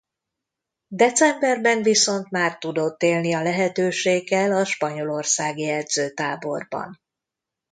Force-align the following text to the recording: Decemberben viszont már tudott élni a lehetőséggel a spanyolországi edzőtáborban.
Decemberben 0.87 1.81
viszont 1.83 2.29
már 2.29 2.57
tudott 2.57 3.01
élni 3.03 3.33
a 3.33 3.41
lehetőséggel 3.41 4.51
a 4.51 4.65
spanyolországi 4.65 5.69
edzőtáborban. 5.69 6.99